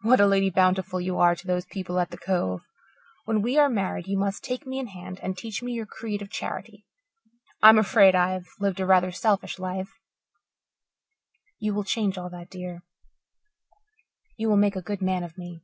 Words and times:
What 0.00 0.18
a 0.18 0.26
Lady 0.26 0.50
Bountiful 0.50 1.00
you 1.00 1.18
are 1.18 1.36
to 1.36 1.46
those 1.46 1.66
people 1.66 2.00
at 2.00 2.10
the 2.10 2.18
Cove. 2.18 2.62
When 3.26 3.42
we 3.42 3.58
are 3.58 3.68
married 3.68 4.08
you 4.08 4.18
must 4.18 4.42
take 4.42 4.66
me 4.66 4.80
in 4.80 4.88
hand 4.88 5.20
and 5.22 5.38
teach 5.38 5.62
me 5.62 5.70
your 5.70 5.86
creed 5.86 6.20
of 6.20 6.30
charity. 6.32 6.84
I'm 7.62 7.78
afraid 7.78 8.16
I've 8.16 8.48
lived 8.58 8.80
a 8.80 8.86
rather 8.86 9.12
selfish 9.12 9.60
life. 9.60 9.90
You 11.60 11.74
will 11.74 11.84
change 11.84 12.18
all 12.18 12.28
that, 12.30 12.50
dear. 12.50 12.82
You 14.36 14.48
will 14.48 14.56
make 14.56 14.74
a 14.74 14.82
good 14.82 15.00
man 15.00 15.22
of 15.22 15.38
me." 15.38 15.60